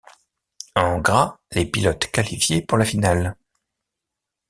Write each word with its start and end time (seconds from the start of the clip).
En 0.75 0.97
gras, 0.97 1.37
les 1.51 1.67
pilotes 1.69 2.07
qualifiés 2.09 2.63
pour 2.63 2.79
la 2.79 2.85
finale. 2.85 3.37